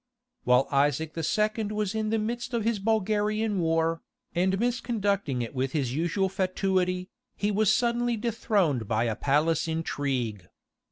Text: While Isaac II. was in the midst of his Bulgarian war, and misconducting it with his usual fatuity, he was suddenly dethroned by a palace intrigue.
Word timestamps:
While 0.45 0.67
Isaac 0.71 1.15
II. 1.15 1.63
was 1.65 1.93
in 1.93 2.09
the 2.09 2.17
midst 2.17 2.55
of 2.55 2.63
his 2.63 2.79
Bulgarian 2.79 3.59
war, 3.59 4.01
and 4.33 4.57
misconducting 4.57 5.43
it 5.43 5.53
with 5.53 5.73
his 5.73 5.93
usual 5.93 6.27
fatuity, 6.27 7.11
he 7.35 7.51
was 7.51 7.71
suddenly 7.71 8.17
dethroned 8.17 8.87
by 8.87 9.03
a 9.03 9.15
palace 9.15 9.67
intrigue. 9.67 10.47